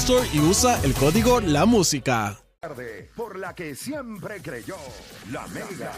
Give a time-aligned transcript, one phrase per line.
[0.00, 2.38] Store y usa el código La Música.
[3.16, 4.76] por la que siempre creyó,
[5.32, 5.92] la Mega.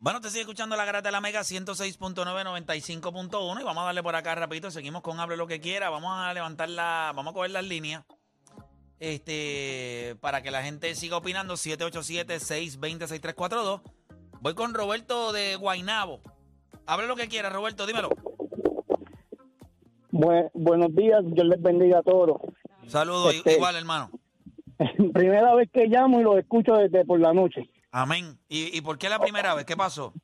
[0.00, 4.02] Bueno, te sigue escuchando la garata de la Mega 106.9, 95.1 y vamos a darle
[4.02, 4.70] por acá rapidito.
[4.70, 5.90] Seguimos con Hable lo que quiera.
[5.90, 8.04] Vamos a levantar la, vamos a coger las líneas.
[9.04, 13.82] Este, para que la gente siga opinando, 787-620-6342.
[14.40, 16.22] Voy con Roberto de Guainabo.
[16.86, 18.08] Hable lo que quiera, Roberto, dímelo.
[20.10, 22.40] Bue- buenos días, Dios les bendiga a todos.
[22.86, 24.10] Saludos, Este- igual, hermano.
[25.12, 27.68] Primera vez que llamo y lo escucho desde por la noche.
[27.90, 28.38] Amén.
[28.48, 29.66] ¿Y, ¿Y por qué la primera vez?
[29.66, 30.14] ¿Qué pasó?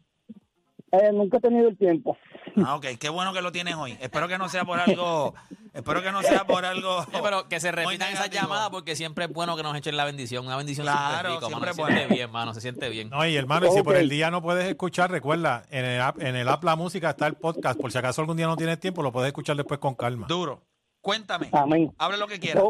[0.93, 2.17] Eh, nunca he tenido el tiempo.
[2.65, 3.97] Ah, ok, qué bueno que lo tienes hoy.
[4.01, 5.35] Espero que no sea por algo,
[5.73, 7.03] espero que no sea por algo.
[7.05, 10.05] Sí, pero que se repitan esas llamadas porque siempre es bueno que nos echen la
[10.05, 10.47] bendición.
[10.47, 11.75] Una bendición Claro, siempre es rico, siempre mano.
[11.75, 12.15] Se siente bueno.
[12.15, 12.55] bien, mano.
[12.55, 13.11] Se siente bien.
[13.11, 16.37] No, y hermano, si por el día no puedes escuchar, recuerda, en el, app, en
[16.37, 17.81] el app La Música está el podcast.
[17.81, 20.27] Por si acaso algún día no tienes tiempo, lo puedes escuchar después con calma.
[20.29, 20.63] Duro.
[21.01, 21.49] Cuéntame.
[21.53, 21.93] Amén.
[21.99, 22.63] Hable lo que quieras.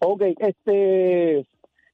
[0.00, 1.46] Ok, este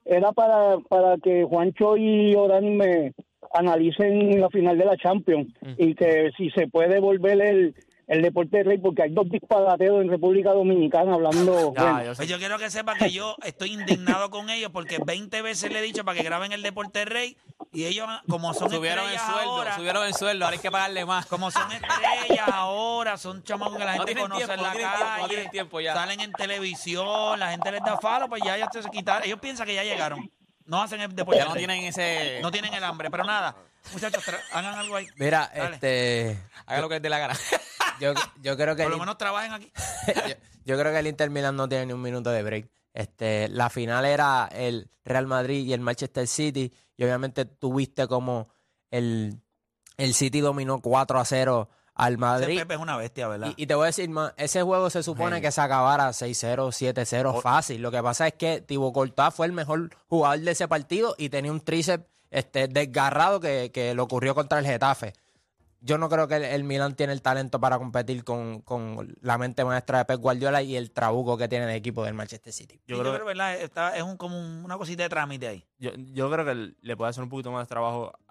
[0.05, 3.15] era para, para que Juancho y Orán me
[3.53, 7.75] analicen la final de la Champions y que si se puede volver el,
[8.11, 11.73] el deporte rey, porque hay dos disparateros en República Dominicana hablando.
[12.17, 15.79] Pues yo quiero que sepa que yo estoy indignado con ellos porque 20 veces le
[15.79, 17.37] he dicho para que graben el Deporte Rey
[17.73, 20.71] y ellos, como son Subieron el estrellas sueldo, ahora, subieron el sueldo, ahora hay que
[20.73, 21.27] pagarle más.
[21.27, 24.69] como son estrellas ahora, son chamacos que la No gente tienen conoce tiempo, en la
[24.69, 25.95] no tienen tiempo, no calle, tienen tiempo ya.
[25.95, 29.23] salen en televisión, la gente les da falo, pues ya, ya se quitaron.
[29.25, 30.29] Ellos piensan que ya llegaron.
[30.67, 31.65] No hacen el Deporte Ya no Rey.
[31.65, 32.41] tienen ese...
[32.43, 33.55] No tienen el hambre, pero nada.
[33.93, 35.07] Muchachos, tra- hagan algo ahí.
[35.17, 35.75] Mira, Dale.
[35.75, 37.35] este, Haga lo que dé la gana.
[38.01, 39.73] yo, yo creo que Por el, lo menos trabajen aquí.
[40.07, 42.69] yo, yo creo que el Inter Milan no tiene ni un minuto de break.
[42.93, 48.49] Este, la final era el Real Madrid y el Manchester City y obviamente tuviste como
[48.91, 49.41] el,
[49.97, 51.71] el City dominó 4 a 0
[52.05, 52.59] al Ese Madrid.
[52.59, 53.53] Pepe es una bestia, ¿verdad?
[53.57, 56.69] Y, y te voy a decir más, ese juego se supone que se acabara 6-0,
[56.95, 57.83] 7-0 fácil.
[57.83, 61.29] Lo que pasa es que Thibaut Courtois fue el mejor jugador de ese partido y
[61.29, 65.13] tenía un tríceps este, desgarrado que, que le ocurrió contra el Getafe.
[65.83, 69.39] Yo no creo que el, el Milan tiene el talento para competir con, con la
[69.39, 72.79] mente maestra de Pep Guardiola y el trabuco que tiene el equipo del Manchester City.
[72.87, 73.57] yo, creo, que ¿verdad?
[73.59, 75.65] Está- es un, como un- una cosita de trámite ahí.
[75.79, 78.30] Yo, yo creo que le puede hacer un poquito más de trabajo a-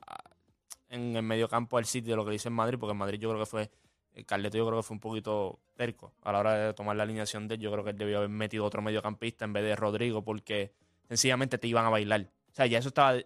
[0.90, 3.20] en el medio campo del City de lo que hizo en Madrid, porque en Madrid
[3.20, 3.72] yo creo que fue,
[4.26, 7.48] Carleto yo creo que fue un poquito terco a la hora de tomar la alineación
[7.48, 7.62] de él.
[7.62, 10.74] Yo creo que él debió haber metido otro mediocampista en vez de Rodrigo, porque
[11.08, 12.30] sencillamente te iban a bailar.
[12.52, 13.18] O sea, ya eso estaba...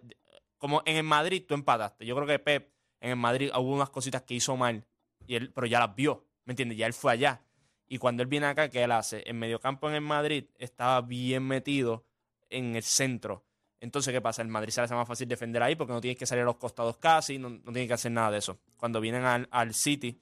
[0.58, 2.06] Como en el Madrid tú empataste.
[2.06, 4.86] Yo creo que Pep en el Madrid hubo unas cositas que hizo mal,
[5.26, 6.78] y él, pero ya las vio, ¿me entiendes?
[6.78, 7.42] Ya él fue allá.
[7.86, 9.22] Y cuando él viene acá, ¿qué él hace?
[9.26, 12.06] En mediocampo en el Madrid estaba bien metido
[12.48, 13.44] en el centro.
[13.84, 14.42] Entonces, ¿qué pasa?
[14.42, 16.46] El Madrid se le hace más fácil defender ahí porque no tienes que salir a
[16.46, 18.58] los costados casi, no, no tienes que hacer nada de eso.
[18.76, 20.18] Cuando vienen al, al City,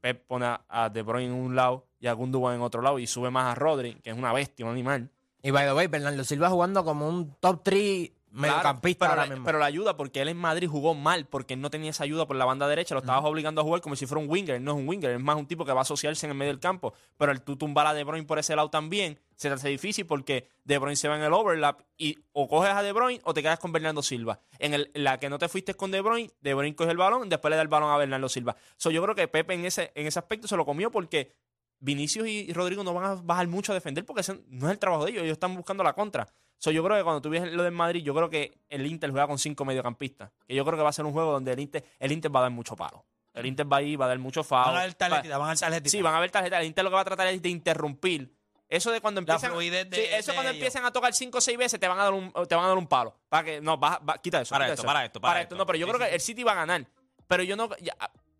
[0.00, 3.06] Pep pone a- De Bruyne en un lado y a Gundogan en otro lado y
[3.06, 5.10] sube más a Rodri, que es una bestia, un animal.
[5.42, 9.34] Y by the way, Bernardo Silva jugando como un top 3 mediocampista Claro, ahora pero,
[9.36, 9.46] mismo.
[9.46, 12.26] pero la ayuda, porque él en Madrid jugó mal, porque él no tenía esa ayuda
[12.26, 14.60] por la banda derecha, lo estabas obligando a jugar como si fuera un winger.
[14.60, 16.52] No es un winger, es más un tipo que va a asociarse en el medio
[16.52, 16.94] del campo.
[17.16, 20.06] Pero el tú tumbar a De Bruyne por ese lado también se te hace difícil
[20.06, 23.34] porque De Bruyne se va en el overlap y o coges a De Bruyne o
[23.34, 24.40] te quedas con Bernardo Silva.
[24.58, 27.28] En el, la que no te fuiste con De Bruyne, De Bruyne coge el balón,
[27.28, 28.56] después le da el balón a Bernardo Silva.
[28.76, 31.34] So, yo creo que Pepe en ese, en ese aspecto se lo comió porque
[31.80, 34.78] Vinicius y Rodrigo no van a bajar mucho a defender porque ese no es el
[34.78, 36.28] trabajo de ellos, ellos están buscando la contra.
[36.62, 39.10] So, yo creo que cuando tú ves lo del Madrid, yo creo que el Inter
[39.10, 40.30] juega con cinco mediocampistas.
[40.46, 42.38] Que yo creo que va a ser un juego donde el Inter, el Inter va
[42.38, 43.04] a dar mucho palo.
[43.34, 44.66] El Inter va a ir, va a dar mucho foul.
[44.66, 45.90] Van a ver Va- tarjetita, van a ver tarjetita.
[45.90, 46.60] Sí, van a ver tarjeta.
[46.60, 48.32] El Inter lo que va a tratar es de interrumpir
[48.68, 50.60] Eso de cuando empiezan, fluidez de- sí, eso de cuando ellos.
[50.60, 52.68] empiezan a tocar cinco o seis veces te van a dar un, te van a
[52.68, 53.12] dar un palo.
[53.28, 53.80] Para que, no,
[54.22, 54.54] quita eso.
[54.54, 54.82] Para quita esto, eso.
[54.86, 55.56] para esto, para esto.
[55.56, 56.86] No, pero yo Sí, creo sí, que el City va a ganar.
[57.26, 57.96] Pero yo no, ya,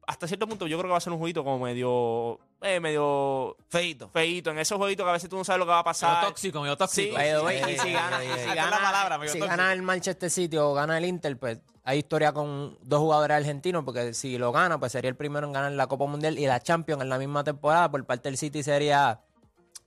[0.07, 3.57] hasta cierto punto yo creo que va a ser un jueguito como medio, eh, medio
[3.69, 4.09] Feito.
[4.09, 4.51] feíto.
[4.51, 6.25] En esos jueguitos que a veces tú no sabes lo que va a Medio pasar.
[6.27, 7.17] tóxico, medio tóxico.
[7.17, 7.33] Sí.
[7.45, 9.57] Way, Sí, y si gana, si la palabra, medio si tóxico.
[9.57, 13.85] gana el Manchester City o gana el Inter, pues hay historia con dos jugadores argentinos,
[13.85, 16.61] porque si lo gana, pues sería el primero en ganar la Copa Mundial y la
[16.61, 17.91] Champions en la misma temporada.
[17.91, 19.21] Por parte del City sería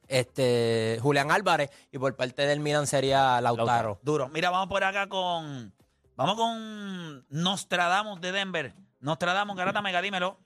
[0.08, 4.00] este Julián Álvarez y por parte del Milan sería Lautaro.
[4.04, 4.30] Duro.
[4.30, 5.74] Mira, vamos por acá con.
[6.16, 8.74] Vamos con Nostradamus de Denver.
[9.06, 10.38] Nostradamus, Garata Mega, dímelo.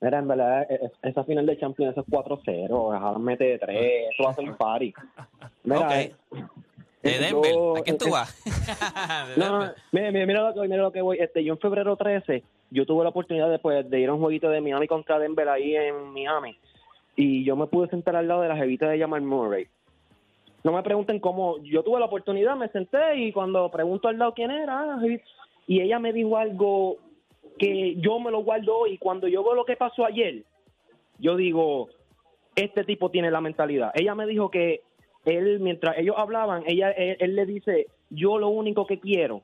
[0.00, 2.70] Mira, en verdad, e- e- esa final de Champions es 4-0.
[2.72, 4.08] Ahora mete 3.
[4.12, 4.92] Eso va a ser un party.
[5.62, 6.14] Mira, eh,
[7.02, 7.52] De eh, Denver.
[7.52, 8.42] yo- ¿A quién tú eh, vas?
[9.36, 11.18] No, mira, mira, mira lo que voy, mira lo que voy.
[11.20, 14.48] Este, yo en febrero 13, yo tuve la oportunidad después de ir a un jueguito
[14.48, 16.56] de Miami contra Denver ahí en Miami.
[17.14, 19.66] Y yo me pude sentar al lado de la jevita de Jamal Murray.
[20.64, 21.58] No me pregunten cómo.
[21.62, 24.98] Yo tuve la oportunidad, me senté y cuando pregunto al lado quién era,
[25.66, 26.96] y ella me dijo algo
[27.58, 30.44] que yo me lo guardo y cuando yo veo lo que pasó ayer,
[31.18, 31.88] yo digo,
[32.56, 33.92] este tipo tiene la mentalidad.
[33.94, 34.82] Ella me dijo que
[35.24, 39.42] él, mientras ellos hablaban, ella, él, le dice, yo lo único que quiero,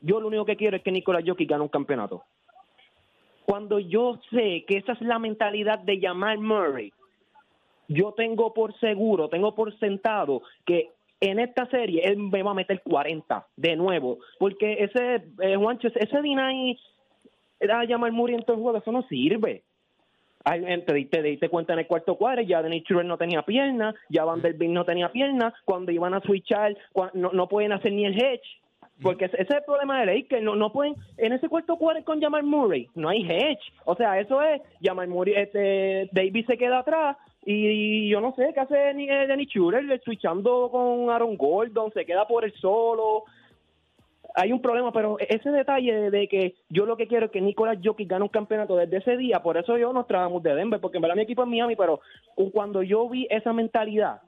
[0.00, 2.22] yo lo único que quiero es que Nicolás Jokic gane un campeonato.
[3.44, 6.92] Cuando yo sé que esa es la mentalidad de Jamal Murray,
[7.88, 12.54] yo tengo por seguro, tengo por sentado que en esta serie él me va a
[12.54, 16.78] meter 40 de nuevo, porque ese, eh, Juancho, ese Dinay
[17.60, 19.62] era Jamal Murray en todo el juego, eso no sirve.
[20.44, 23.42] Ay, eh, Te, te diste cuenta en el cuarto cuadro, ya Dennis Schroeder no tenía
[23.42, 26.76] pierna, ya Vanderbilt no tenía pierna, cuando iban a switchar
[27.14, 28.46] no, no pueden hacer ni el hedge,
[29.02, 32.20] porque ese, es el problema de Lakers, no, no pueden, en ese cuarto cuadro con
[32.20, 36.78] Jamal Murray, no hay hedge, o sea, eso es, Jamal Murray, este, Davis se queda
[36.78, 41.92] atrás, y yo no sé qué hace ni- eh, Dennis Schroeder, switchando con Aaron Gordon,
[41.92, 43.24] se queda por el solo,
[44.38, 47.78] hay un problema, pero ese detalle de, que yo lo que quiero es que Nicolás
[47.82, 50.98] Jokic gane un campeonato desde ese día, por eso yo nos trabamos de Denver, porque
[50.98, 52.00] en verdad mi equipo es Miami, pero
[52.52, 54.20] cuando yo vi esa mentalidad,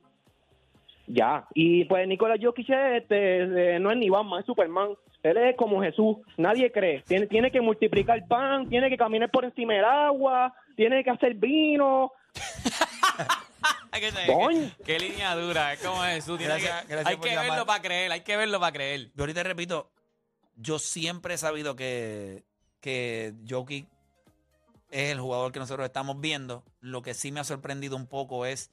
[1.07, 4.91] ya, y pues Nicolás Jokic es, este, no es ni Batman, es Superman,
[5.23, 9.45] él es como Jesús, nadie cree, tiene, tiene que multiplicar pan, tiene que caminar por
[9.45, 12.13] encima del agua, tiene que hacer vino,
[13.93, 14.71] qué- Coño.
[14.79, 16.39] qué, qué línea dura, es como Jesús.
[16.39, 17.51] tiene Gracias- que- gracias hay que llamar.
[17.51, 19.09] verlo para creer, hay que verlo para creer.
[19.15, 19.91] Yo ahorita repito,
[20.61, 22.45] yo siempre he sabido que,
[22.81, 23.89] que Jokic
[24.91, 26.65] es el jugador que nosotros estamos viendo.
[26.81, 28.71] Lo que sí me ha sorprendido un poco es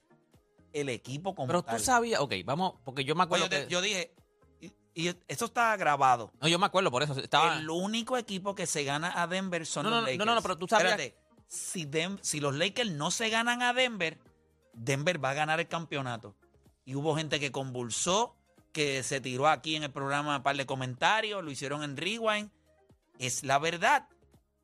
[0.74, 1.78] el equipo como Pero tal.
[1.78, 4.14] tú sabías, ok, vamos, porque yo me Oye, acuerdo yo, te- que- yo dije,
[4.94, 6.32] y, esto está grabado.
[6.42, 7.18] No, yo me acuerdo por eso.
[7.20, 10.26] Estaba, El único equipo que se gana a Denver son No, no, los no, Lakers.
[10.26, 11.18] no, no, pero tú sabías- Espérate,
[11.48, 11.90] si,
[12.22, 14.20] si los Lakers no se ganan a Denver,
[14.74, 16.36] Denver va a ganar el campeonato.
[16.86, 18.36] Y hubo gente que convulsó,
[18.76, 22.52] que se tiró aquí en el programa un par de comentarios, lo hicieron en Rewind.
[23.20, 24.10] Es la verdad.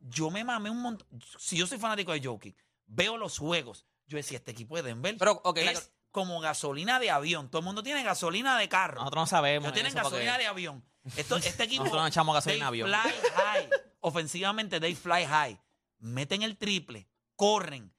[0.02, 1.08] Yo me mamé un montón.
[1.40, 3.86] Si yo soy fanático de Jokic, veo los juegos.
[4.08, 7.50] Yo decía, este equipo de Denver Pero, ok, la- es como gasolina de avión.
[7.50, 9.00] Todo el mundo tiene gasolina de carro.
[9.00, 9.68] nosotros no sabemos.
[9.68, 10.84] Ellos tienen porque- gasolina de avión.
[11.16, 11.84] Esto, este equipo.
[11.86, 12.90] Nosotros no echamos gasolina de avión.
[12.90, 13.70] Fly high.
[14.02, 15.58] Ofensivamente, they fly high.
[16.00, 17.94] Meten el triple, corren,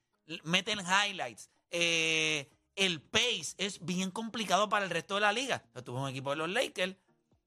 [0.44, 1.48] meten highlights.
[1.70, 5.62] Eh, el pace es bien complicado para el resto de la liga.
[5.84, 6.96] Tú un equipo de los Lakers,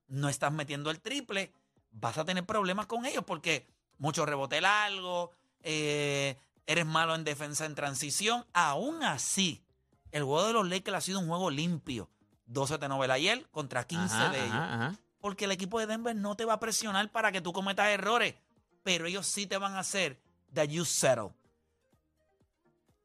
[0.07, 1.51] no estás metiendo el triple,
[1.91, 3.67] vas a tener problemas con ellos porque
[3.97, 8.45] mucho rebote largo, eh, eres malo en defensa en transición.
[8.53, 9.63] Aún así,
[10.11, 12.09] el juego de los Lakers ha sido un juego limpio.
[12.47, 14.51] 12 de novela ayer contra 15 Ajá, de ellos.
[14.51, 14.95] ajá, ajá.
[15.19, 18.35] Porque el equipo de Denver no te va a presionar para que tú cometas errores.
[18.83, 20.19] Pero ellos sí te van a hacer
[20.53, 21.31] that you settle.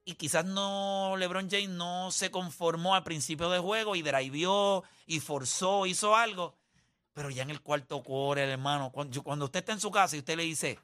[0.05, 5.21] Y quizás no, LeBron James no se conformó al principio del juego y driveó y
[5.21, 6.57] forzó, hizo algo.
[7.13, 10.37] Pero ya en el cuarto core, hermano, cuando, usted está en su casa y usted
[10.37, 10.79] le dice,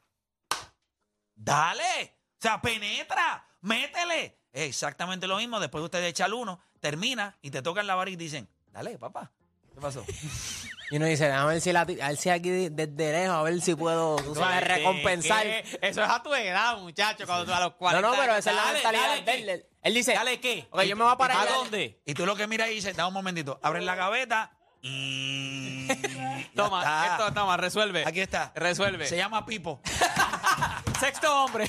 [1.35, 4.39] dale, o sea, penetra, métele.
[4.53, 5.61] Es exactamente lo mismo.
[5.61, 9.33] Después usted echa el uno, termina y te tocan la barra y dicen, dale, papá.
[9.77, 10.05] ¿Qué pasó?
[10.89, 13.43] Y uno dice, a ver si, la, a ver si aquí de- desde lejos, a
[13.43, 14.69] ver si puedo tú sabes, ¿Qué?
[14.77, 15.43] recompensar.
[15.43, 15.79] ¿Qué?
[15.83, 18.51] Eso es a tu edad, muchacho, cuando tú a los 40 No, no, pero esa
[18.51, 19.45] es la Dale, mentalidad dale, de él.
[19.47, 19.53] ¿qué?
[19.53, 20.69] Él- Él dice, ¿Dale qué?
[20.71, 21.39] ok, yo me voy a parar.
[21.49, 22.01] ¿A dónde?
[22.07, 25.89] Y tú lo que miras y dices, da un momentito, abres la gaveta y.
[25.89, 27.07] ya Toma, está.
[27.17, 28.05] esto, toma, resuelve.
[28.07, 28.53] Aquí está.
[28.55, 29.09] Resuelve.
[29.09, 29.81] Se llama Pipo.
[31.01, 31.69] Sexto hombre.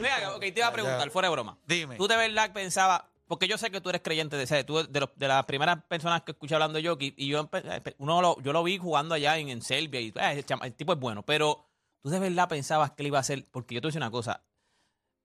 [0.00, 1.56] Mira, ok, te iba a preguntar, fuera de broma.
[1.64, 1.94] Dime.
[1.96, 5.08] Tú de verdad pensabas, porque yo sé que tú eres creyente de ese, tú de,
[5.16, 8.52] de las primeras personas que escuché hablando de Jokic, y yo, empe- uno lo, yo
[8.52, 11.64] lo vi jugando allá en, en Serbia, y eh, el, tipo es bueno, pero
[12.02, 14.02] tú de verdad pensabas que él iba a hacer, porque yo te voy a decir
[14.02, 14.42] una cosa,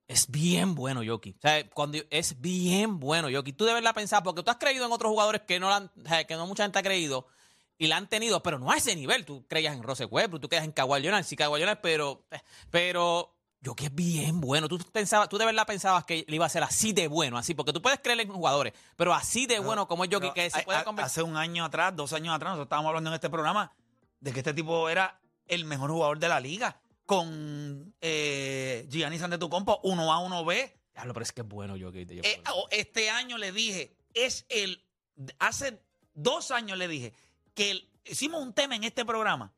[0.07, 1.37] Es bien bueno, Jokic.
[1.37, 3.57] O sea, cuando es bien bueno, Jokic.
[3.57, 6.07] Tú debes la pensar, porque tú has creído en otros jugadores que no, han- o
[6.07, 7.25] sea, que no mucha gente ha creído
[7.77, 9.25] y la han tenido, pero no a ese nivel.
[9.25, 12.25] Tú creías en Rose Westbrook, tú creías en Kawhi Leonard, sí Kawhi pero,
[12.69, 13.34] pero
[13.65, 14.67] Jokic es bien bueno.
[14.67, 17.53] Tú pensabas, tú de verdad pensabas que le iba a ser así de bueno, así,
[17.53, 20.61] porque tú puedes creer en jugadores, pero así de bueno como es Jokic, que se
[20.63, 21.05] puede convertir.
[21.07, 23.71] Hace un año atrás, dos años atrás, nosotros estábamos hablando en este programa
[24.19, 26.79] de que este tipo era el mejor jugador de la liga.
[27.05, 30.73] Con eh, Giannis Antetokounmpo, 1A, 1B.
[30.93, 32.09] Diablo, pero es que es bueno Jokic.
[32.11, 34.83] Eh, o- este año le dije, es el.
[35.37, 35.79] Hace
[36.15, 37.13] dos años le dije
[37.53, 39.53] que el- hicimos un tema en este programa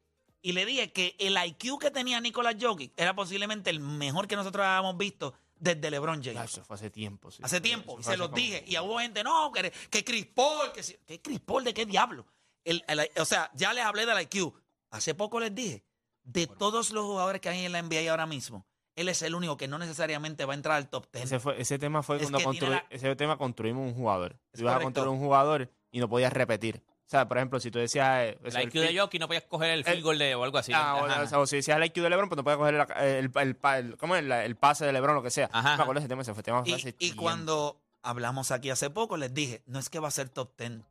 [0.47, 4.35] y le dije que el IQ que tenía Nicolás Jokic era posiblemente el mejor que
[4.37, 6.51] nosotros habíamos visto desde LeBron James.
[6.51, 7.31] eso fue hace tiempo.
[7.31, 7.41] sí.
[7.43, 8.63] Hace tiempo, Eso se los como- dije.
[8.65, 12.25] Y hubo gente, no, que, que Chris Paul, que ¿qué Chris Paul de qué diablo?
[12.63, 14.53] El- el- o sea, ya les hablé del IQ.
[14.91, 15.83] Hace poco les dije,
[16.23, 19.57] de todos los jugadores que hay en la NBA ahora mismo, él es el único
[19.57, 21.25] que no necesariamente va a entrar al top 10.
[21.25, 24.39] Ese, fue, ese tema fue Es cuando que la- ese tema construimos un jugador.
[24.53, 26.83] Ibas a construir un jugador y no podías repetir.
[27.07, 28.19] O sea, por ejemplo, si tú decías...
[28.25, 30.57] eh, El IQ de Jokic no podías coger el field el- goal de, o algo
[30.57, 30.73] así.
[30.75, 33.31] Ah, o- sea, o si decías el IQ de LeBron, pues no podías coger el,
[33.33, 34.25] el, el- ¿cómo es?
[34.25, 35.49] La- el pase de LeBron, lo que sea.
[35.53, 38.69] Ajá, No me acuerdo ese tema, ese fue tema Y, hace y cuando hablamos aquí
[38.71, 40.81] hace poco, les dije, no es que va a ser top 10,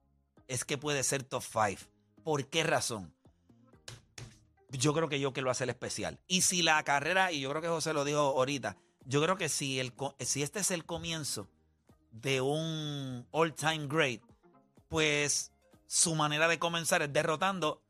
[0.49, 1.83] es que puede ser top 5.
[2.25, 3.13] ¿Por qué razón?
[4.71, 6.19] Yo creo que yo que lo hace el especial.
[6.27, 9.49] Y si la carrera, y yo creo que José lo dijo ahorita, yo creo que
[9.49, 11.47] si, el, si este es el comienzo
[12.11, 14.23] de un all-time great,
[14.89, 15.53] pues
[15.87, 17.83] su manera de comenzar es derrotando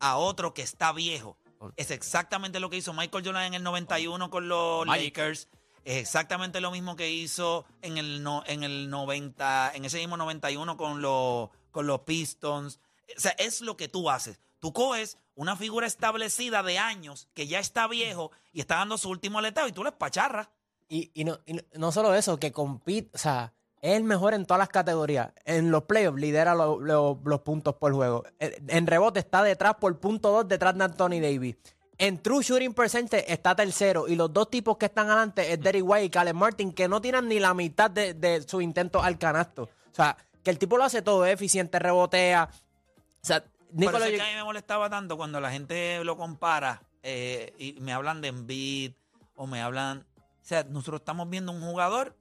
[0.00, 1.36] a otro que está viejo.
[1.76, 5.16] Es exactamente lo que hizo Michael Jordan en el 91 con los Magic.
[5.16, 5.48] Lakers.
[5.84, 10.16] Es exactamente lo mismo que hizo en el, no, en el 90, en ese mismo
[10.16, 12.80] 91 con los, con los Pistons.
[13.16, 14.40] O sea, es lo que tú haces.
[14.60, 19.08] Tú coges una figura establecida de años que ya está viejo y está dando su
[19.10, 20.48] último aleteo y tú le espacharras.
[20.88, 24.46] Y, y no, y no solo eso, que compite, o sea, es el mejor en
[24.46, 25.32] todas las categorías.
[25.44, 28.24] En los playoffs lidera lo- lo- los puntos por juego.
[28.38, 31.56] En, en rebote está detrás por punto dos detrás de Anthony Davis.
[31.98, 34.08] En true shooting percentage está tercero.
[34.08, 37.00] Y los dos tipos que están adelante es Derrick White y Caleb Martin, que no
[37.00, 39.64] tiran ni la mitad de, de su intento al canasto.
[39.64, 42.48] O sea, que el tipo lo hace todo, es eficiente, rebotea.
[42.50, 46.02] O sea, Por Nikola eso es que a mí me molestaba tanto cuando la gente
[46.04, 48.92] lo compara eh, y me hablan de Embiid
[49.34, 50.06] o me hablan...
[50.24, 52.16] O sea, nosotros estamos viendo un jugador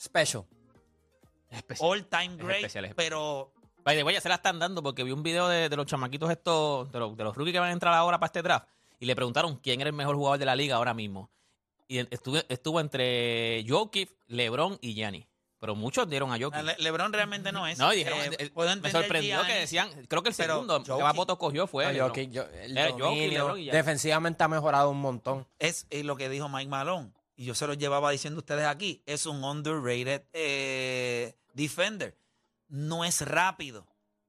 [0.00, 0.44] special.
[1.50, 1.88] Es especial.
[1.90, 2.94] all time Es great, especial, es especial.
[2.96, 3.52] pero
[3.84, 5.86] By the way, ya se la están dando porque vi un video de, de los
[5.86, 8.66] chamaquitos estos, de los, de los rookies que van a entrar ahora para este draft,
[8.98, 11.30] y le preguntaron quién era el mejor jugador de la liga ahora mismo.
[11.88, 15.24] Y estuvo entre Jokic, LeBron y Gianni.
[15.60, 16.62] Pero muchos dieron a Jokic.
[16.64, 17.78] Le- LeBron realmente no es.
[17.78, 20.92] No, y dijeron, Eh, eh, puedo me sorprendió que decían, creo que el segundo que
[20.92, 22.08] más votos cogió fue No.
[22.08, 23.72] Jokic, yo- el Era Jokic, dominio, LeBron y Giannis.
[23.72, 25.46] defensivamente ha mejorado un montón.
[25.60, 27.12] Es eh, lo que dijo Mike Malone.
[27.36, 29.02] Y yo se lo llevaba diciendo a ustedes aquí.
[29.06, 32.16] Es un underrated eh, defender.
[32.68, 33.86] No es rápido.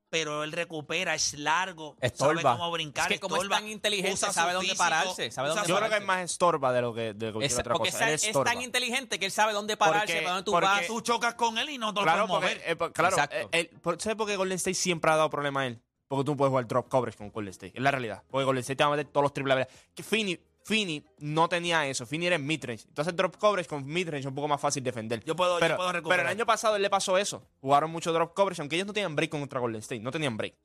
[0.09, 2.41] Pero él recupera, es largo, Estorba.
[2.41, 3.11] sabe cómo brincar.
[3.11, 5.89] Es que como es estorba, tan inteligente, sabe dónde físico, pararse, sabe dónde Yo creo
[5.89, 8.05] que es más estorba de lo que de cualquier Es- otra porque cosa.
[8.05, 8.53] es, Él es estorba.
[8.53, 10.87] tan inteligente que él sabe dónde pararse, Porque- para dónde tú porque- vas.
[10.87, 12.71] Tú chocas con él y no te lo Claro, puedes porque, mover.
[12.71, 13.49] eh, por- claro Exacto.
[13.51, 15.81] eh, ¿sabes por qué Golden State siempre ha dado problema a él?
[16.07, 17.73] Porque tú no puedes jugar drop coverage con Golden State.
[17.75, 18.23] Es la realidad.
[18.29, 19.67] Porque Golden State te va a meter todos los triples.
[19.93, 22.05] Que Finney, Finney no tenía eso.
[22.05, 22.83] Finney era en midrange.
[22.89, 25.23] Entonces drop coverage con midrange es un poco más fácil defender.
[25.23, 26.25] Yo puedo, pero, yo puedo pero recuperar.
[26.25, 27.41] el año pasado él le pasó eso.
[27.61, 30.01] Jugaron mucho drop coverage, aunque ellos no tenían break contra Golden State.
[30.01, 30.55] No tenían break.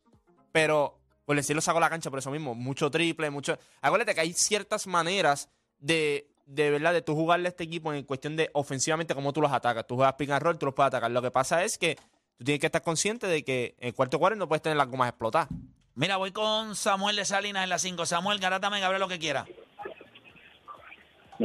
[0.50, 2.56] Pero Golden State lo sacó a la cancha por eso mismo.
[2.56, 3.56] Mucho triple, mucho...
[3.80, 8.02] Acuérdate que hay ciertas maneras de, de verdad, de tú jugarle a este equipo en
[8.02, 9.87] cuestión de ofensivamente cómo tú los atacas.
[9.87, 11.12] Tú juegas pick and roll, tú los puedes atacar.
[11.12, 11.94] Lo que pasa es que
[12.37, 14.88] tú tienes que estar consciente de que en el cuarto cuarto no puedes tener las
[14.88, 15.49] gomas explotadas.
[15.94, 18.04] Mira, voy con Samuel de Salinas en la 5.
[18.04, 19.47] Samuel, garátame, Gabriel, lo que quiera.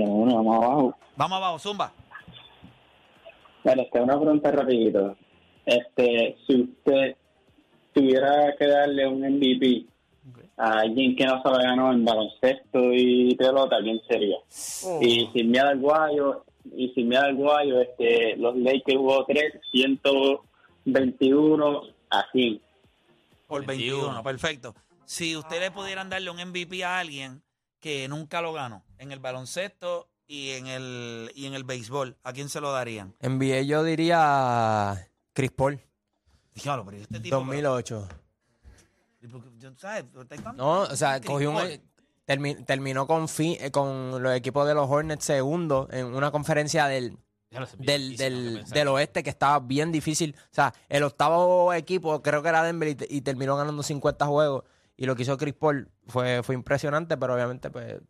[0.05, 0.95] Vamos abajo.
[1.15, 1.93] Vamos abajo, zumba.
[3.63, 5.15] Bueno, esta una pregunta rapidito.
[5.65, 7.15] Este, si usted
[7.93, 9.85] tuviera que darle un MVP
[10.57, 14.37] a alguien que no se lo ganó en baloncesto y pelota, ¿quién sería?
[15.01, 19.59] Y sin miedo al guayo, y sin miedo al guayo, este, los Lakers jugó 3,
[19.71, 22.61] 121 a 100.
[23.47, 23.97] Por 21.
[23.97, 24.23] 21.
[24.23, 24.73] perfecto.
[25.05, 27.41] Si ustedes pudieran darle un MVP a alguien
[27.79, 32.33] que nunca lo ganó en el baloncesto y en el, y en el béisbol, ¿a
[32.33, 33.15] quién se lo darían?
[33.21, 35.79] NBA yo diría Chris Paul,
[36.53, 37.35] Dígalo, pero este tipo.
[37.35, 38.07] 2008.
[39.21, 39.41] pero-
[39.77, 40.05] ¿sabes?
[40.55, 41.57] No, o sea, Chris cogió un,
[42.25, 46.87] termi- terminó con, fi- eh, con los equipos de los Hornets segundo en una conferencia
[46.87, 47.17] del,
[47.51, 50.35] Ya lo sé, bien del, del, del oeste que estaba bien difícil.
[50.51, 54.63] O sea, el octavo equipo creo que era Denver y terminó ganando 50 juegos.
[54.97, 58.01] Y lo que hizo Chris Paul fue, fue impresionante, pero obviamente pues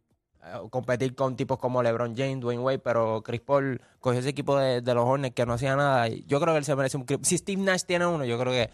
[0.47, 4.57] eh, competir con tipos como LeBron James, Dwayne Wade, pero Chris Paul cogió ese equipo
[4.57, 6.07] de, de los Hornets que no hacía nada.
[6.07, 7.05] Y yo creo que él se merece un.
[7.23, 8.69] Si Steve Nash tiene uno, yo creo que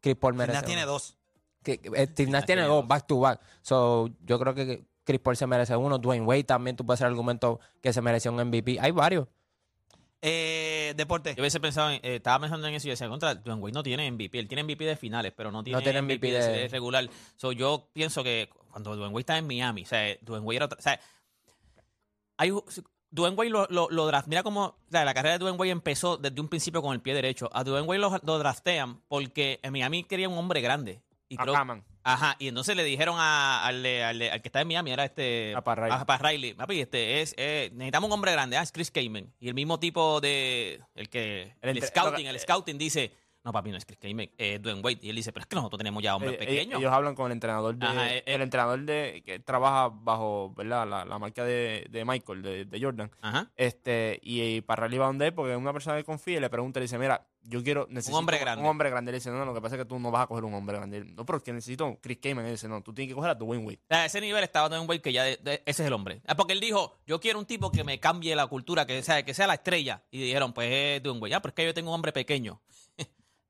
[0.00, 0.58] Chris Paul merece.
[0.58, 0.92] Tina tiene uno.
[0.92, 1.16] dos.
[1.62, 3.40] Que, que, eh, Steve Nash tiene dos, back to back.
[3.62, 5.98] So, yo creo que Chris Paul se merece uno.
[5.98, 8.78] Dwayne Wade también, tú puedes hacer argumento que se merecía un MVP.
[8.80, 9.28] Hay varios.
[10.22, 11.34] Eh, deporte.
[11.36, 13.82] Yo hubiese pensado, en- eh, estaba pensando en eso y decía, contra, Dwayne Wade no
[13.82, 16.58] tiene MVP, él tiene MVP de finales, pero no tiene, tiene MVP, MVP de, de-
[16.62, 17.08] de regular.
[17.36, 20.64] So, yo pienso que cuando Dwayne Wade está en Miami, o sea, Dwayne Wade era
[20.66, 21.00] otra- o sea,
[22.38, 22.50] hay,
[23.10, 25.70] Dwayne Wade lo, lo, lo draft- mira cómo o sea, la carrera de Dwayne Wade
[25.70, 27.48] empezó desde un principio con el pie derecho.
[27.52, 31.02] A Dwayne Wade lo, lo draftean porque en Miami quería un hombre grande.
[31.28, 31.84] Y A creo, Kaman.
[32.04, 35.54] Ajá, y entonces le dijeron a- al, al al que está en Miami, era este...
[35.56, 35.92] A Pat Riley.
[35.92, 36.54] a Pat Riley.
[36.54, 39.34] Papi, este es, eh, necesitamos un hombre grande, ah, es Chris Kamen.
[39.40, 43.12] Y el mismo tipo de, el que, El scouting, el scouting dice,
[43.46, 44.98] no papi, no es Chris Kamen, es Dwayne Wade.
[45.02, 46.80] Y él dice, pero es que nosotros tenemos ya hombres Eh, eh, pequeños.
[46.80, 47.86] Ellos hablan con el entrenador de.
[47.86, 50.86] Ajá, eh, el entrenador de que trabaja bajo ¿verdad?
[50.86, 53.10] La, la marca de, de Michael, de, de Jordan.
[53.22, 53.50] Ajá.
[53.56, 56.50] Este, y, y para arriba donde él, porque es una persona que confía y le
[56.50, 58.62] pregunta y le dice, mira, yo quiero, necesito hombre grande.
[58.64, 59.12] Un hombre grande.
[59.12, 60.76] Le dice, no, lo que pasa es que tú no vas a coger un hombre
[60.78, 61.04] grande.
[61.04, 62.44] No, pero es que necesito Chris Kaman.
[62.44, 63.78] Y él dice, no, tú tienes que coger a Dwayne Wade.
[63.84, 65.92] O sea, a ese nivel estaba Dwayne Wade que ya de- de- ese es el
[65.92, 66.20] hombre.
[66.26, 69.24] Ah, Porque él dijo, yo quiero un tipo que me cambie la cultura, que sea,
[69.24, 70.02] que sea la estrella.
[70.10, 71.34] Y dijeron, pues es Dwayne Wade.
[71.36, 72.60] Ah, pero es que yo tengo un hombre pequeño.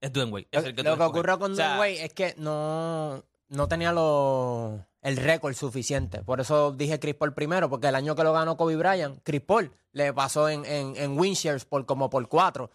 [0.01, 0.49] Es Dwayne Wade.
[0.51, 3.23] es Lo, el que lo que ocurrió con O sea, Dwayne Wade es que no,
[3.49, 6.23] no tenía lo- el récord suficiente.
[6.23, 9.41] Por eso dije Chris Paul primero, porque el año que lo ganó Kobe Bryant, Chris
[9.41, 12.71] Paul le pasó en, en, en win shares por como por cuatro.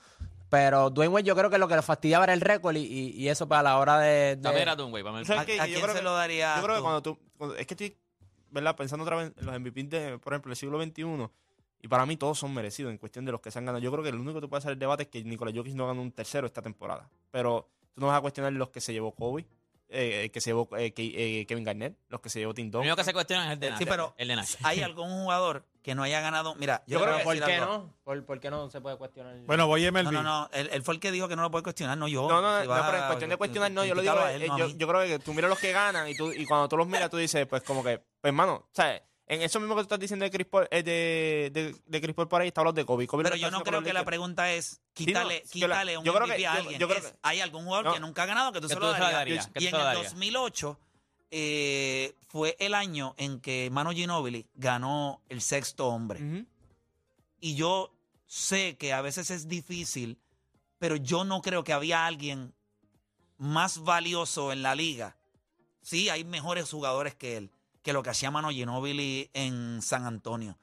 [0.49, 3.09] Pero Dwayne Wade yo creo que lo que le fastidiaba era el récord y, y-
[3.11, 4.35] y eso para la hora de...
[4.35, 5.03] de- Para ver a Dwayne Wade.
[5.03, 5.59] para ver- ¿Sabes ¿A- qué?
[5.61, 7.17] a Que quién creo se que- lo daría Yo creo que cuando tú.
[7.37, 7.97] cuando- es que estoy,
[8.49, 8.75] ¿verdad?
[8.75, 11.29] Pensando otra vez en los MVP de, por ejemplo, el siglo XXI.
[11.81, 13.81] Y para mí todos son merecidos en cuestión de los que se han ganado.
[13.83, 15.73] Yo creo que el único que tú puedes hacer el debate es que Nikola Jokic
[15.73, 17.09] no ganó un tercero esta temporada.
[17.31, 19.45] Pero tú no vas a cuestionar los que se llevó Kobe,
[19.89, 22.81] eh, que se llevó eh, eh, Kevin Garnett, los que se llevó Tim Lo Duncan.
[22.87, 23.79] único que se cuestiona es el de Nash.
[23.79, 24.55] Sí, pero el de Nash.
[24.63, 26.53] ¿hay algún jugador que no haya ganado?
[26.55, 27.73] Mira, yo, Yo creo te que ¿Por qué algo.
[27.73, 27.93] no?
[28.03, 29.35] ¿Por, por qué no se puede cuestionar?
[29.47, 30.03] Bueno, voy a MLB.
[30.03, 30.49] No, no, no.
[30.53, 32.29] Él, él fue el que dijo que no lo puede cuestionar, no yo.
[32.29, 34.27] No, no, no, Si no, vas pero en cuestión de cuestionar, no, yo lo digo,
[34.27, 36.45] él, eh, no yo, yo creo que tú miras los que ganan y tú y
[36.45, 39.01] cuando tú los miras, tú dices, pues como que, pues hermano, ¿sabes?
[39.33, 42.13] En eso mismo que tú estás diciendo de Chris Paul, eh, de, de, de Chris
[42.13, 43.07] Paul por ahí, está los de Kobe.
[43.07, 46.53] Pero yo no creo que la pregunta es que la- quítale un MVP que- a
[46.53, 46.79] alguien.
[46.79, 47.93] yo creo Es, que- ¿Hay algún jugador No.
[47.93, 49.49] que nunca ha ganado que tú Que se tú lo se lo darías?
[49.55, 50.03] Y en el darías.
[50.11, 50.77] 2008
[51.31, 56.45] eh, fue el año en que Manu Ginobili ganó el sexto hombre.
[57.39, 57.93] Y yo
[58.27, 60.17] sé que a veces es difícil,
[60.77, 62.53] pero yo no creo que había alguien
[63.37, 65.15] más valioso en la liga.
[65.81, 67.49] Sí, hay mejores jugadores que él,
[67.81, 70.57] que lo que hacía Mano Ginobili en San Antonio.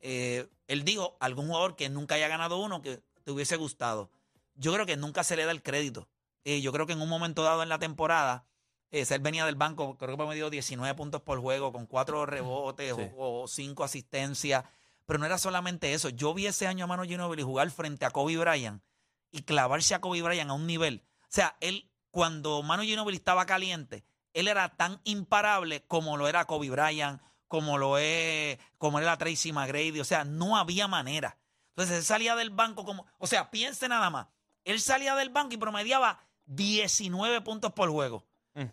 [0.00, 4.10] Eh, él dijo, algún jugador que nunca haya ganado uno que te hubiese gustado.
[4.54, 6.08] Yo creo que nunca se le da el crédito.
[6.44, 8.44] Eh, yo creo que en un momento dado en la temporada,
[8.90, 12.26] eh, él venía del banco, creo que me dio 19 puntos por juego, con cuatro
[12.26, 13.02] rebotes Sí.
[13.16, 14.64] o, o cinco asistencias.
[15.06, 16.08] Pero no era solamente eso.
[16.08, 18.82] Yo vi ese año a Mano Ginobili jugar frente a Kobe Bryant
[19.30, 21.02] y clavarse a Kobe Bryant a un nivel.
[21.22, 26.44] O sea, él, cuando Manu Ginobili estaba caliente, él era tan imparable como lo era
[26.44, 30.00] Kobe Bryant, como lo es, como era Tracy McGrady.
[30.00, 31.38] O sea, no había manera.
[31.70, 34.26] Entonces él salía del banco como, o sea, piense nada más.
[34.64, 38.24] Él salía del banco y promediaba 19 puntos por juego.
[38.54, 38.64] Mm.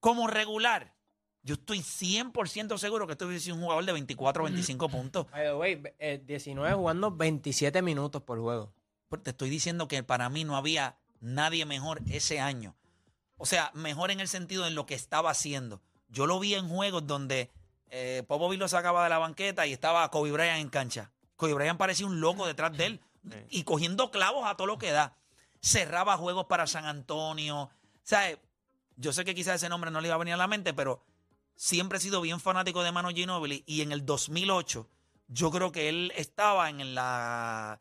[0.00, 0.94] Como regular.
[1.42, 4.50] Yo estoy 100% seguro que esto hubiese sido un jugador de 24 o Mm.
[4.50, 5.30] 25 puntos.
[5.30, 8.72] By the way, eh, 19 jugando 27 minutos por juego.
[9.22, 12.74] Te estoy diciendo que para mí no había nadie mejor ese año.
[13.38, 15.80] O sea, mejor en el sentido de lo que estaba haciendo.
[16.08, 17.50] Yo lo vi en juegos donde
[17.90, 21.10] eh, Popovich lo sacaba de la banqueta y estaba Kobe Bryant en cancha.
[21.36, 23.00] Kobe Bryant parecía un loco detrás de él
[23.50, 25.16] y cogiendo clavos a todo lo que da.
[25.60, 27.62] Cerraba juegos para San Antonio.
[27.62, 27.70] O
[28.02, 28.38] sea,
[28.96, 31.02] yo sé que quizás ese nombre no le iba a venir a la mente, pero
[31.54, 34.88] siempre he sido bien fanático de Manu Ginobili y en el 2008
[35.28, 37.80] yo creo que él estaba en la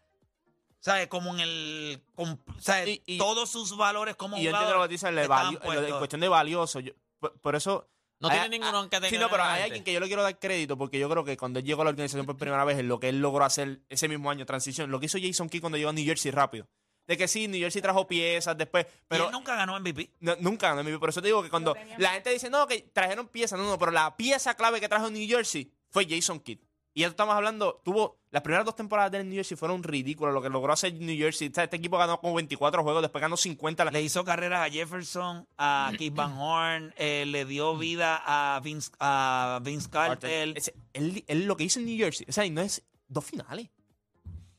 [0.85, 1.07] ¿sabes?
[1.07, 2.87] Como en el con- ¿sabes?
[2.89, 5.73] Y- y- todos sus valores como Y yo jugador entiendo lo que le estaban valio-
[5.73, 6.79] lo de- en cuestión de valioso.
[6.79, 7.89] yo- por, por eso.
[8.19, 10.21] No hay- tiene ninguno que tenga Sí, no, pero hay alguien que yo le quiero
[10.21, 12.77] dar crédito porque yo creo que cuando él llegó a la organización por primera vez,
[12.77, 15.61] en lo que él logró hacer ese mismo año, transición, lo que hizo Jason Kidd
[15.61, 16.67] cuando llegó a New Jersey rápido.
[17.07, 20.11] De que sí, New Jersey trajo piezas después, Y pero él nunca ganó MVP.
[20.19, 20.99] no- nunca ganó MVP.
[20.99, 23.77] Por eso te digo que cuando la gente dice, no, que trajeron piezas, no, no,
[23.79, 26.59] pero la pieza clave que trajo New Jersey fue Jason Kidd.
[26.97, 30.41] Y ya estamos hablando, tuvo las primeras dos temporadas de New Jersey fueron ridículas, lo
[30.41, 31.51] que logró hacer New Jersey.
[31.53, 33.83] Sea, Este equipo ganó como 24 juegos, después ganó 50.
[33.83, 38.61] la- Le hizo carreras a Jefferson, a Keith Van Horn, eh, le dio vida a
[38.61, 40.53] Vince, a Vince Carter.
[40.93, 43.69] Él, él lo que hizo en New Jersey, o sea, y no es dos finales.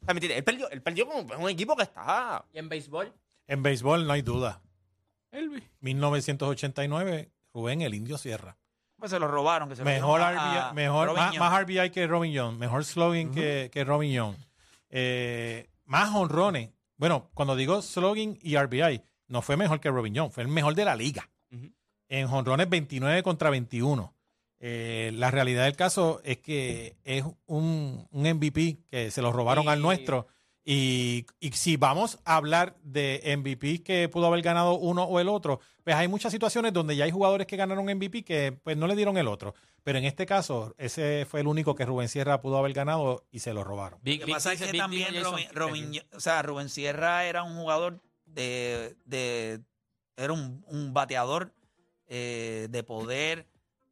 [0.02, 0.36] O sea, ¿me entiendes?
[0.36, 2.44] Él perdió, él perdió con un equipo que está.
[2.52, 3.14] ¿Y en béisbol?
[3.46, 4.60] En béisbol no hay duda.
[5.80, 8.58] 1989, Rubén el Indio Sierra.
[8.98, 9.68] Pues se lo robaron.
[9.68, 13.84] Que se Mejor, RBI, mejor más, más RBI que Robin Young, mejor slogan que, que
[13.84, 14.36] Robin Young,
[14.90, 16.70] Eh, más honrones.
[16.96, 20.74] Bueno, cuando digo slogan y RBI, no fue mejor que Robin Young, fue el mejor
[20.74, 21.28] de la liga.
[22.08, 24.14] En honrones 29 contra 21.
[24.58, 29.68] Eh, la realidad del caso es que es un, un MVP que se lo robaron
[29.68, 30.28] al nuestro.
[30.68, 35.28] Y, y si vamos a hablar de MVP que pudo haber ganado uno o el
[35.28, 38.88] otro, pues hay muchas situaciones donde ya hay jugadores que ganaron MVP que pues no
[38.88, 39.54] le dieron el otro.
[39.84, 43.38] Pero en este caso, ese fue el único que Rubén Sierra pudo haber ganado y
[43.38, 44.00] se lo robaron.
[44.02, 47.24] Big- Lo que Big pasa es que Big también Robin, Robin- o sea, Rubén Sierra
[47.26, 49.60] era un jugador de, de
[50.16, 51.54] era un, un bateador
[52.08, 53.46] eh, de poder,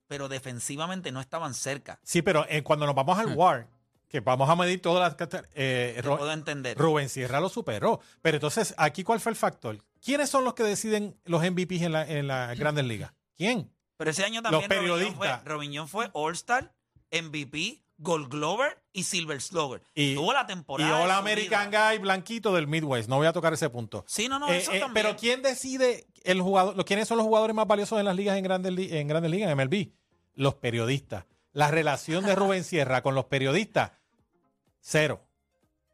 [0.09, 2.01] pero defensivamente no estaban cerca.
[2.03, 3.69] Sí, pero eh, cuando nos vamos al WAR,
[4.15, 5.29] que vamos a medir todas las...
[5.55, 6.79] eh, Te puedo entender.
[6.79, 8.01] Rubén Sierra lo superó.
[8.23, 9.77] Pero entonces, aquí cuál fue el factor?
[10.01, 13.13] ¿Quiénes son los que deciden los MVPs en la, en las grandes ligas?
[13.37, 13.73] ¿Quién?
[13.97, 15.17] Pero ese año Los también Young periodistas.
[15.43, 16.73] fue, Robin Young fue All-Star,
[17.11, 19.83] MVP, Gold Glover y Silver Slugger.
[19.95, 20.97] Y- Tuvo la Y temporada.
[20.99, 21.91] de All American vida.
[21.91, 23.09] Guy blanquito del Midwest.
[23.09, 24.05] No voy a tocar ese punto.
[24.07, 25.07] Sí, no, no, Eh, eso eh, también.
[25.07, 26.85] pero ¿quién decide el jugador?
[26.85, 29.57] ¿Quiénes son los jugadores más valiosos en las ligas en grandes, en grandes ligas, en
[29.59, 29.91] MLB?
[30.35, 31.25] Los periodistas.
[31.53, 33.93] La relación de Rubén Sierra con los periodistas,
[34.85, 35.25] cero.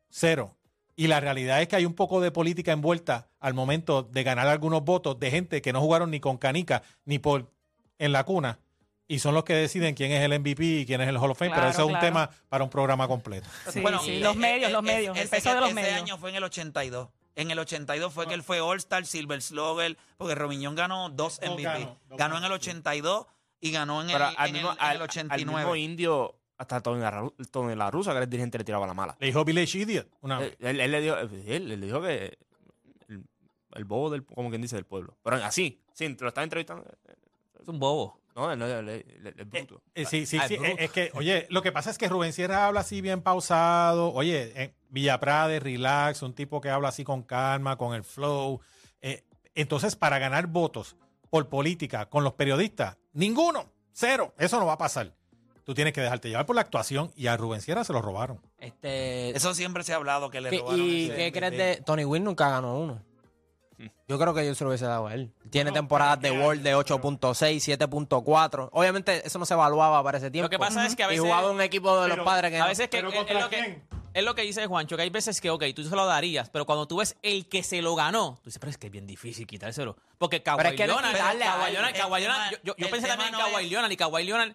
[0.08, 0.56] Cero.
[0.96, 4.48] Y la realidad es que hay un poco de política envuelta al momento de ganar
[4.48, 7.50] algunos votos de gente que no jugaron ni con canica ni por
[7.98, 8.58] en la cuna.
[9.08, 11.38] Y son los que deciden quién es el MVP y quién es el Hall of
[11.38, 11.50] Fame.
[11.50, 13.48] pero Claro, eso es un tema para un programa completo.
[13.70, 15.96] Sí, Bueno, sí, los medios, los medios, el ese peso de los ese medios.
[16.02, 17.08] año fue en el 82.
[17.36, 21.40] En el 82 fue que él fue All-Star, Silver Slugger, porque Robin Young ganó dos
[21.42, 21.88] MVP.
[22.16, 22.54] ganó, en el sí.
[22.54, 23.26] 82
[23.60, 25.60] y ganó en el, en mismo, en al- el al 89.
[25.60, 28.94] mismo indio, hasta Tony la, Tony la Rusa, que era el dirigente, le tiraba la
[28.94, 29.16] mala.
[29.18, 30.56] Le dijo Village Idiot una vez.
[30.60, 32.38] Él, él- él le dijo, él, él le dijo que
[33.08, 33.24] el,
[33.72, 35.16] el bobo del, como quien dice, del pueblo.
[35.22, 36.84] Pero así, sí, te lo estaba entrevistando.
[37.60, 38.20] Es un bobo.
[38.36, 39.82] No, es bruto.
[39.94, 40.54] Eh, sí, sí, Ah, sí.
[40.54, 44.12] es eh, que, oye, lo que pasa es que Rubén Sierra habla así bien pausado.
[44.12, 48.60] Oye, eh, Villaprade, relax, un tipo que habla así con calma, con el flow.
[49.02, 50.96] Eh, entonces, para ganar votos
[51.28, 54.32] por política con los periodistas, ninguno, cero.
[54.38, 55.12] Eso no va a pasar.
[55.64, 58.40] Tú tienes que dejarte llevar por la actuación y a Rubén Sierra se lo robaron.
[58.58, 60.80] Este, Eso siempre se ha hablado que le ¿qué- robaron.
[60.80, 63.02] ¿Y ese qué crees de Tony Wynn nunca ganó uno?
[64.08, 65.32] Yo creo que yo se lo hubiese dado a él.
[65.48, 66.78] Tiene No, temporadas de ¿qué World de año?
[66.80, 68.68] 8.6, 7.4.
[68.72, 70.44] Obviamente eso no se evaluaba para ese tiempo.
[70.46, 72.24] Lo que pasa es que a Y veces, jugaba en un equipo de Pero- los
[72.26, 73.82] padres que a veces que ¿Pero es, es contra lo que quién?
[74.12, 76.66] es lo que dice Juancho, que hay veces que, ok, tú se lo darías, pero
[76.66, 79.06] cuando tú ves el que se lo ganó, tú dices, pero es que es bien
[79.06, 79.96] difícil quitárselo.
[80.18, 81.72] Porque Kawhi es que no es Leonard, quitarle a Kawhi él.
[81.74, 83.64] Leonard- El Kawhi Leonard- tema- yo, yo- yo el pensé tema también en no Kawhi
[83.64, 84.52] es- Leonard y Kawhi Leonard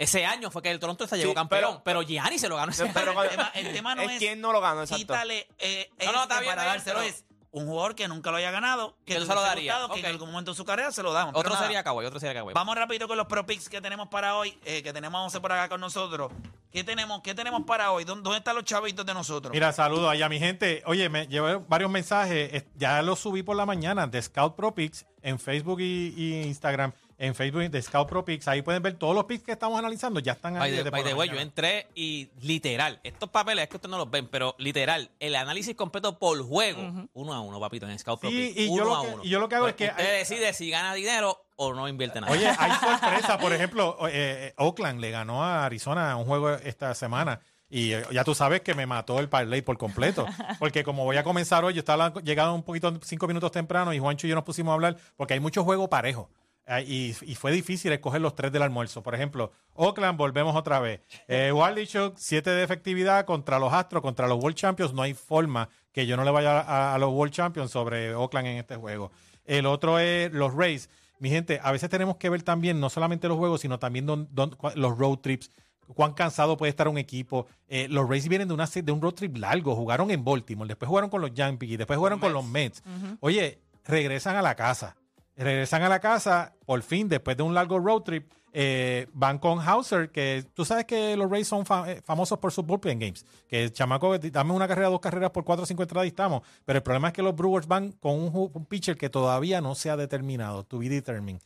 [0.00, 2.56] ese año fue que el Toronto se llevó Sí, campeón, pero- pero, Gianni se lo
[2.56, 3.22] ganó ese Pero año.
[3.24, 4.96] el tema, el tema no es es, quien no lo ganó, exacto.
[4.98, 7.02] quítale eh, No, no, está este bien, para dárselo.
[7.02, 10.30] Es un jugador que nunca lo haya ganado, que se lo gustado, que en algún
[10.30, 11.34] momento de su carrera se lo damos.
[11.36, 12.54] Otro nada, sería Kawhi, otro sería Kawhi.
[12.54, 15.40] Vamos rapidito con los pro picks que tenemos para hoy, eh, que tenemos a José
[15.40, 16.32] por acá con nosotros.
[16.70, 18.04] ¿Qué tenemos, qué tenemos para hoy?
[18.04, 19.52] ¿Dónde, están los chavitos de nosotros?
[19.52, 20.82] Mira, saludos allá, mi gente.
[20.86, 22.64] Oye, me llevé varios mensajes.
[22.76, 26.92] Ya los subí por la mañana de Scout Pro Picks en Facebook y, y Instagram.
[27.22, 28.48] En Facebook de Scout Pro Picks.
[28.48, 30.20] Ahí pueden ver todos los picks que estamos analizando.
[30.20, 30.60] Ya están ahí.
[30.60, 33.68] By desde the, por by la the way, yo entré y literal, estos papeles es
[33.68, 37.60] que ustedes no los ven, pero literal, el análisis completo por juego, uno a uno,
[37.60, 39.24] papito, en Scout Pro Sí, Picks, y yo uno lo a que- uno.
[39.24, 41.74] y yo lo que hago Pues es que Usted hay- decide si gana dinero o
[41.74, 42.32] no invierte nada.
[42.32, 43.38] Oye, hay sorpresa.
[43.38, 44.12] Por ejemplo, eh,
[44.48, 47.40] eh, Oakland le ganó a Arizona un juego esta semana.
[47.68, 50.26] Y eh, ya tú sabes que me mató el parlay por completo.
[50.58, 53.98] Porque como voy a comenzar hoy, yo estaba llegando un poquito, cinco minutos temprano, y
[53.98, 56.28] Juancho y yo nos pusimos a hablar, porque hay mucho juego parejo.
[56.70, 59.02] Eh, y, y fue difícil escoger los tres del almuerzo.
[59.02, 61.00] Por ejemplo, Oakland, volvemos otra vez.
[61.28, 61.52] Eh,
[61.86, 64.92] Shock, 7 de efectividad contra los Astros, contra los World Champions.
[64.94, 68.46] No hay forma que yo no le vaya a, a los World Champions sobre Oakland
[68.48, 69.10] en este juego.
[69.44, 70.88] El otro es los Rays.
[71.18, 74.28] Mi gente, a veces tenemos que ver también no solamente los juegos, sino también don-
[74.30, 75.50] don- cua- los road trips.
[75.94, 77.46] Cuán cansado puede estar un equipo.
[77.68, 79.74] Eh, los Rays vienen de, una, de un road trip largo.
[79.74, 82.82] Jugaron en Baltimore, después jugaron con los Yankees, después jugaron con los Mets.
[83.18, 84.94] Oye, regresan a la casa.
[85.42, 88.30] Regresan a la casa, por fin, después de un largo road trip.
[88.52, 92.64] eh, van con Hauser, que tú sabes que los Rays son eh, famosos por sus
[92.64, 93.24] bullpen games.
[93.48, 96.42] Que el chamaco, dame una carrera, dos carreras por cuatro o cinco entradas y estamos.
[96.64, 99.74] Pero el problema es que los Brewers van con un, un pitcher que todavía no
[99.74, 101.40] se ha determinado, to be determined.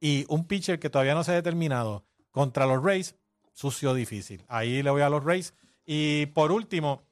[0.00, 3.16] Y un pitcher que todavía no se ha determinado contra los Rays,
[3.52, 4.44] sucio difícil.
[4.48, 5.54] Ahí le voy a los Rays.
[5.84, 7.02] Y por último,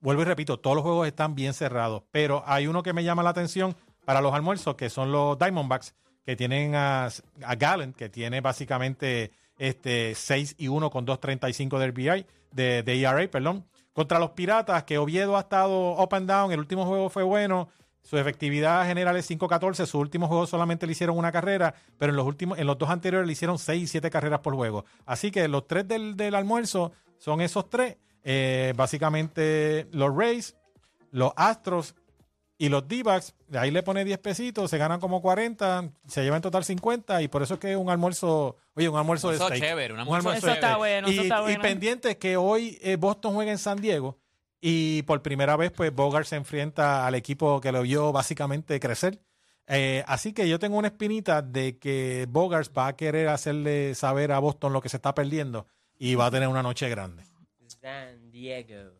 [0.00, 3.22] vuelvo y repito, todos los juegos están bien cerrados, pero hay uno que me llama
[3.22, 3.76] la atención
[4.08, 5.94] para los almuerzos, que son los Diamondbacks,
[6.24, 7.10] que tienen a,
[7.44, 13.00] a Gallen, que tiene básicamente este 6 y 1 con 2.35 de RBI, de, de
[13.02, 13.66] ERA, perdón.
[13.92, 17.68] Contra los Piratas, que Oviedo ha estado up and down, el último juego fue bueno,
[18.00, 19.84] Su efectividad general es 5-14.
[19.84, 22.88] Su último juego solamente le hicieron una carrera, pero en los últimos, en los dos
[22.88, 24.86] anteriores le hicieron 6 y 7 carreras por juego.
[25.04, 27.98] Así que los tres del, del almuerzo son esos tres.
[28.24, 30.56] Eh, básicamente los Rays,
[31.10, 31.94] los Astros
[32.58, 33.34] y los D-backs.
[33.46, 37.22] De ahí le pone 10 pesitos, se ganan como 40, se lleva en total 50
[37.22, 39.60] y por eso es que es un almuerzo, oye, un almuerzo de steak.
[39.60, 40.76] chévere, un almuerzo Eso está steak.
[40.76, 41.62] bueno, eso y, está y bueno.
[41.62, 44.18] pendiente que hoy eh, Boston juega en San Diego
[44.60, 49.20] y por primera vez pues Bogart se enfrenta al equipo que lo vio básicamente crecer.
[49.68, 54.32] Eh, así que yo tengo una espinita de que Bogart va a querer hacerle saber
[54.32, 55.66] a Boston lo que se está perdiendo
[55.98, 57.22] y va a tener una noche grande.
[57.80, 58.97] San Diego.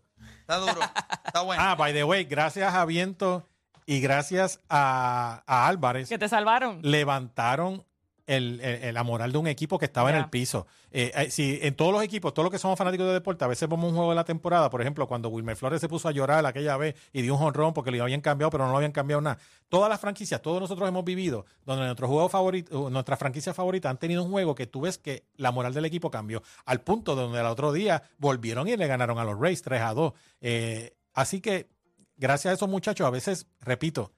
[0.49, 0.81] Está duro.
[1.27, 1.63] Está bueno.
[1.63, 3.47] Ah, by the way, gracias a Viento
[3.85, 6.81] y gracias a, a Álvarez Que te salvaron.
[6.83, 7.85] levantaron
[8.29, 10.67] el, el- la moral de un equipo que estaba en el piso.
[10.91, 13.49] Eh, eh, si en todos los equipos, todos los que somos fanáticos de deporte, a
[13.49, 16.13] veces vemos un juego de la temporada, por ejemplo, cuando Wilmer Flores se puso a
[16.13, 18.93] llorar aquella vez y dio un jonrón porque le habían cambiado, pero no lo habían
[18.93, 19.39] cambiado nada.
[19.69, 23.99] Todas las franquicias, todos nosotros hemos vivido, donde nuestro juego favorito, nuestra franquicia favorita han
[23.99, 27.41] tenido un juego que tú ves que la moral del equipo cambió, al punto donde
[27.41, 30.13] el otro día volvieron y le ganaron a los Rays 3 a 2.
[30.43, 31.69] Eh, así que,
[32.17, 34.13] gracias a esos muchachos, a veces, repito,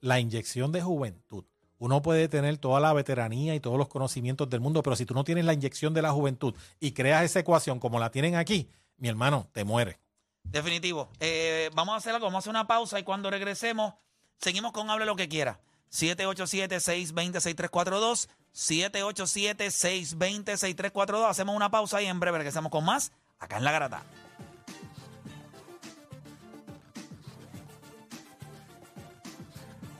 [0.00, 1.44] la inyección de juventud.
[1.78, 5.14] Uno puede tener toda la veteranía y todos los conocimientos del mundo, pero si tú
[5.14, 8.68] no tienes la inyección de la juventud y creas esa ecuación como la tienen aquí,
[8.96, 9.98] mi hermano, te muere.
[10.44, 11.10] Definitivo.
[11.20, 13.94] Eh, vamos a hacer algo, vamos a hacer una pausa y cuando regresemos,
[14.38, 15.60] seguimos con Hable lo que quiera.
[15.90, 18.28] 787-620-6342.
[18.54, 21.28] 787-620-6342.
[21.28, 24.02] Hacemos una pausa y en breve regresamos con más acá en La Garata.